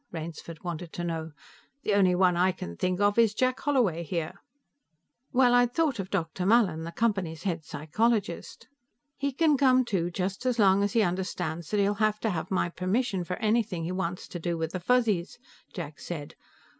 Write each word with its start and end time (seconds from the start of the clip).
Rainsford 0.11 0.63
wanted 0.63 0.91
to 0.93 1.03
know. 1.03 1.31
"The 1.83 1.93
only 1.93 2.15
one 2.15 2.35
I 2.35 2.51
can 2.53 2.75
think 2.75 2.99
of 2.99 3.19
is 3.19 3.35
Jack 3.35 3.59
Holloway, 3.59 4.01
here." 4.01 4.33
"Well, 5.31 5.53
I'd 5.53 5.75
thought 5.75 5.99
of 5.99 6.09
Dr. 6.09 6.43
Mallin, 6.43 6.85
the 6.85 6.91
Company's 6.91 7.43
head 7.43 7.63
psychologist." 7.63 8.67
"He 9.15 9.31
can 9.31 9.57
come 9.57 9.85
too, 9.85 10.09
just 10.09 10.43
as 10.47 10.57
long 10.57 10.81
as 10.81 10.93
he 10.93 11.03
understands 11.03 11.69
that 11.69 11.79
he'll 11.79 11.93
have 12.01 12.19
to 12.21 12.31
have 12.31 12.49
my 12.49 12.67
permission 12.67 13.23
for 13.23 13.35
anything 13.35 13.83
he 13.83 13.91
wants 13.91 14.27
to 14.29 14.39
do 14.39 14.57
with 14.57 14.71
the 14.71 14.79
Fuzzies," 14.79 15.37
Jack 15.71 15.99
said. 15.99 16.33